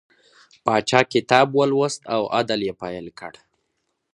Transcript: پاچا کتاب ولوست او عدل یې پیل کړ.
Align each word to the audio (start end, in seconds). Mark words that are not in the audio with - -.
پاچا 0.65 1.01
کتاب 1.13 1.47
ولوست 1.57 2.01
او 2.15 2.21
عدل 2.39 2.59
یې 2.67 2.73
پیل 2.81 3.05
کړ. 3.19 3.33